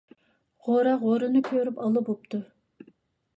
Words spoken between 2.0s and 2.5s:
بوپتۇ.